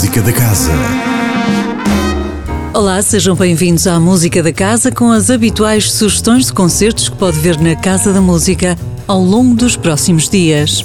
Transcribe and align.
Música 0.00 0.22
da 0.22 0.32
Casa. 0.32 0.72
Olá, 2.72 3.02
sejam 3.02 3.36
bem-vindos 3.36 3.86
à 3.86 4.00
Música 4.00 4.42
da 4.42 4.50
Casa 4.50 4.90
com 4.90 5.12
as 5.12 5.28
habituais 5.28 5.92
sugestões 5.92 6.46
de 6.46 6.54
concertos 6.54 7.10
que 7.10 7.16
pode 7.16 7.38
ver 7.38 7.60
na 7.60 7.76
Casa 7.76 8.10
da 8.10 8.20
Música 8.22 8.78
ao 9.06 9.22
longo 9.22 9.54
dos 9.54 9.76
próximos 9.76 10.26
dias. 10.26 10.82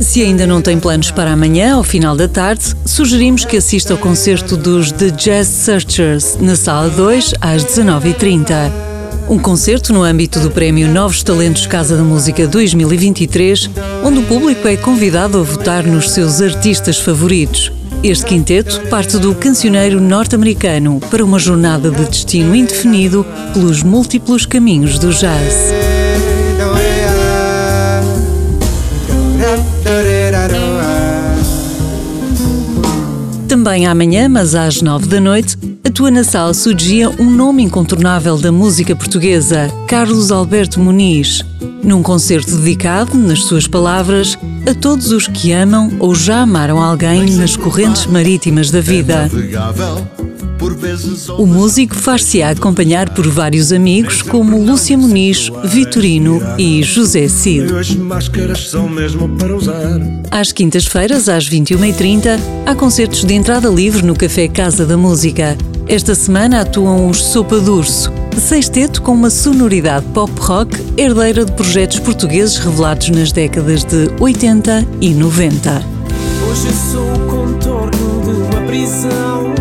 Se 0.00 0.24
ainda 0.24 0.44
não 0.44 0.60
tem 0.60 0.80
planos 0.80 1.12
para 1.12 1.30
amanhã, 1.30 1.76
ao 1.76 1.84
final 1.84 2.16
da 2.16 2.26
tarde, 2.26 2.74
sugerimos 2.84 3.44
que 3.44 3.56
assista 3.56 3.94
ao 3.94 3.98
concerto 4.00 4.56
dos 4.56 4.90
The 4.90 5.10
Jazz 5.10 5.46
Searchers 5.46 6.38
na 6.40 6.56
Sala 6.56 6.90
2 6.90 7.34
às 7.40 7.64
19h30. 7.64 8.97
Um 9.28 9.38
concerto 9.38 9.92
no 9.92 10.02
âmbito 10.02 10.40
do 10.40 10.50
Prémio 10.50 10.88
Novos 10.88 11.22
Talentos 11.22 11.66
Casa 11.66 11.96
da 11.96 12.02
Música 12.02 12.46
2023, 12.46 13.70
onde 14.02 14.18
o 14.20 14.22
público 14.22 14.66
é 14.66 14.76
convidado 14.76 15.38
a 15.38 15.42
votar 15.42 15.84
nos 15.84 16.10
seus 16.10 16.40
artistas 16.40 16.98
favoritos. 16.98 17.70
Este 18.02 18.24
quinteto 18.24 18.80
parte 18.88 19.18
do 19.18 19.34
cancioneiro 19.34 20.00
norte-americano 20.00 21.00
para 21.10 21.24
uma 21.24 21.38
jornada 21.38 21.90
de 21.90 22.04
destino 22.04 22.54
indefinido 22.54 23.26
pelos 23.52 23.82
múltiplos 23.82 24.46
caminhos 24.46 24.98
do 24.98 25.12
jazz. 25.12 25.72
Também 33.48 33.86
amanhã, 33.86 34.28
mas 34.28 34.54
às 34.54 34.80
nove 34.80 35.06
da 35.06 35.20
noite, 35.20 35.56
atua 35.98 36.12
na 36.12 36.22
sala 36.22 36.54
Sugia 36.54 37.10
um 37.10 37.28
nome 37.28 37.60
incontornável 37.64 38.38
da 38.38 38.52
música 38.52 38.94
portuguesa, 38.94 39.68
Carlos 39.88 40.30
Alberto 40.30 40.78
Muniz, 40.78 41.44
num 41.82 42.04
concerto 42.04 42.56
dedicado, 42.56 43.18
nas 43.18 43.42
suas 43.42 43.66
palavras, 43.66 44.38
a 44.64 44.74
todos 44.74 45.10
os 45.10 45.26
que 45.26 45.50
amam 45.50 45.90
ou 45.98 46.14
já 46.14 46.42
amaram 46.42 46.80
alguém 46.80 47.32
nas 47.32 47.56
correntes 47.56 48.06
marítimas 48.06 48.70
da 48.70 48.80
vida. 48.80 49.28
O 51.36 51.46
músico 51.46 51.96
far-se 51.96 52.44
acompanhar 52.44 53.12
por 53.12 53.26
vários 53.26 53.72
amigos 53.72 54.22
como 54.22 54.64
Lúcia 54.64 54.96
Muniz, 54.96 55.50
Vitorino 55.64 56.40
e 56.56 56.80
José 56.80 57.26
Cid. 57.26 57.72
Às 60.30 60.52
quintas-feiras, 60.52 61.28
às 61.28 61.50
21h30, 61.50 62.38
há 62.66 62.74
concertos 62.76 63.24
de 63.24 63.34
entrada 63.34 63.68
livre 63.68 64.06
no 64.06 64.14
Café 64.14 64.46
Casa 64.46 64.86
da 64.86 64.96
Música. 64.96 65.58
Esta 65.88 66.14
semana 66.14 66.60
atuam 66.60 67.08
os 67.08 67.24
Sopa 67.24 67.58
Durso, 67.60 68.12
sexteto 68.38 69.00
com 69.00 69.12
uma 69.12 69.30
sonoridade 69.30 70.04
pop-rock 70.12 70.76
herdeira 70.98 71.46
de 71.46 71.52
projetos 71.52 71.98
portugueses 71.98 72.58
revelados 72.58 73.08
nas 73.08 73.32
décadas 73.32 73.84
de 73.84 74.10
80 74.20 74.86
e 75.00 75.14
90. 75.14 75.82
Hoje 76.46 76.68
sou 76.92 77.14
o 77.14 77.18
contorno 77.20 78.20
de 78.22 78.30
uma 78.32 78.66
prisão. 78.66 79.54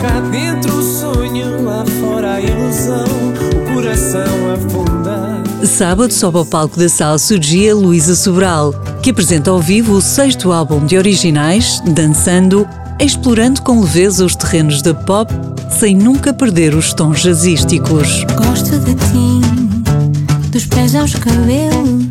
Cá 0.00 0.20
dentro 0.30 0.74
o 0.74 0.82
sonho, 0.82 1.62
lá 1.62 1.84
fora 2.00 2.36
a 2.36 2.40
ilusão. 2.40 3.04
O 3.04 3.74
coração 3.74 4.54
afunda. 4.54 5.66
Sábado 5.66 6.14
sobe 6.14 6.38
ao 6.38 6.46
palco 6.46 6.78
da 6.78 6.88
sala 6.88 7.18
Surgia 7.18 7.74
Luísa 7.74 8.14
Sobral, 8.14 8.72
que 9.02 9.10
apresenta 9.10 9.50
ao 9.50 9.60
vivo 9.60 9.92
o 9.92 10.00
sexto 10.00 10.50
álbum 10.50 10.86
de 10.86 10.96
originais, 10.96 11.82
Dançando, 11.84 12.66
explorando 13.00 13.62
com 13.62 13.80
leveza 13.80 14.24
os 14.24 14.36
terrenos 14.36 14.82
da 14.82 14.94
pop, 14.94 15.32
sem 15.78 15.96
nunca 15.96 16.32
perder 16.32 16.74
os 16.74 16.92
tons 16.92 17.20
jazzísticos. 17.20 18.24
Gosto 18.36 18.78
de 18.80 18.94
ti, 18.94 20.50
dos 20.50 20.66
pés 20.66 20.94
aos 20.94 21.14
cabelos, 21.14 22.04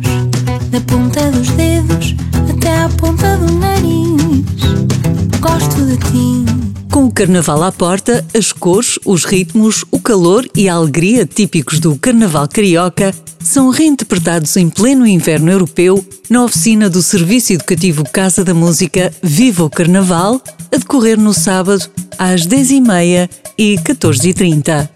da 0.70 0.80
ponta 0.80 1.30
dos 1.30 1.48
dedos 1.50 2.14
até 2.50 2.82
à 2.82 2.88
ponta 2.88 3.36
do 3.36 3.52
nariz. 3.54 4.54
Gosto 5.40 5.86
de 5.86 5.96
ti. 5.96 6.44
Com 6.90 7.06
o 7.06 7.12
carnaval 7.12 7.62
à 7.64 7.72
porta, 7.72 8.24
as 8.36 8.52
cores, 8.52 8.98
os 9.04 9.24
ritmos, 9.24 9.84
o 9.90 9.98
calor 9.98 10.48
e 10.54 10.68
a 10.68 10.74
alegria 10.74 11.26
típicos 11.26 11.80
do 11.80 11.96
carnaval 11.96 12.46
carioca 12.46 13.12
são 13.40 13.68
reinterpretados 13.68 14.56
em 14.56 14.70
pleno 14.70 15.06
inverno 15.06 15.50
europeu 15.50 16.04
na 16.30 16.44
oficina 16.44 16.88
do 16.88 17.02
Serviço 17.02 17.52
Educativo 17.52 18.04
Casa 18.08 18.42
da 18.42 18.54
Música 18.54 19.12
Viva 19.22 19.64
o 19.64 19.70
Carnaval, 19.70 20.40
a 20.74 20.76
decorrer 20.76 21.16
no 21.16 21.32
sábado 21.32 21.88
às 22.18 22.44
10h30 22.46 23.30
e 23.56 23.76
14h30. 23.76 24.88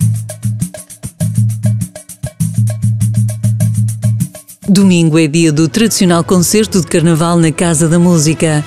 Domingo 4.69 5.19
é 5.19 5.29
dia 5.29 5.53
do 5.53 5.69
tradicional 5.69 6.25
concerto 6.25 6.81
de 6.81 6.87
carnaval 6.89 7.39
na 7.39 7.53
Casa 7.53 7.89
da 7.89 7.99
Música. 7.99 8.65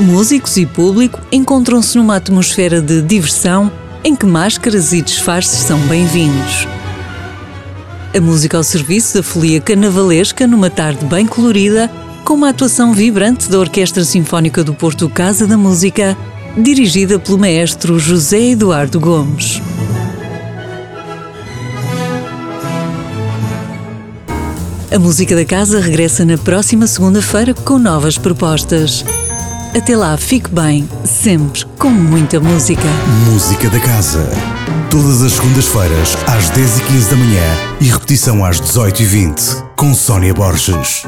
Músicos 0.00 0.56
e 0.56 0.64
público 0.64 1.20
encontram-se 1.30 1.98
numa 1.98 2.16
atmosfera 2.16 2.80
de 2.80 3.02
diversão 3.02 3.70
em 4.02 4.16
que 4.16 4.24
máscaras 4.24 4.92
e 4.94 5.02
disfarces 5.02 5.60
são 5.60 5.78
bem-vindos. 5.80 6.71
A 8.14 8.20
música 8.20 8.58
ao 8.58 8.62
serviço 8.62 9.14
da 9.14 9.22
folia 9.22 9.58
carnavalesca 9.58 10.46
numa 10.46 10.68
tarde 10.68 11.02
bem 11.06 11.26
colorida, 11.26 11.90
com 12.26 12.34
uma 12.34 12.50
atuação 12.50 12.92
vibrante 12.92 13.48
da 13.48 13.58
Orquestra 13.58 14.04
Sinfónica 14.04 14.62
do 14.62 14.74
Porto 14.74 15.08
Casa 15.08 15.46
da 15.46 15.56
Música, 15.56 16.14
dirigida 16.54 17.18
pelo 17.18 17.38
maestro 17.38 17.98
José 17.98 18.50
Eduardo 18.50 19.00
Gomes. 19.00 19.62
A 24.94 24.98
música 24.98 25.34
da 25.34 25.46
casa 25.46 25.80
regressa 25.80 26.22
na 26.22 26.36
próxima 26.36 26.86
segunda-feira 26.86 27.54
com 27.54 27.78
novas 27.78 28.18
propostas. 28.18 29.02
Até 29.74 29.96
lá, 29.96 30.18
fique 30.18 30.50
bem, 30.50 30.86
sempre 31.02 31.64
com 31.78 31.88
muita 31.88 32.38
música. 32.38 32.82
Música 33.30 33.70
da 33.70 33.80
Casa. 33.80 34.28
Todas 34.90 35.22
as 35.22 35.32
segundas-feiras, 35.32 36.14
às 36.26 36.50
10h15 36.50 37.10
da 37.10 37.16
manhã 37.16 37.56
e 37.80 37.86
repetição 37.86 38.44
às 38.44 38.60
18h20, 38.60 39.64
com 39.74 39.94
Sónia 39.94 40.34
Borges. 40.34 41.04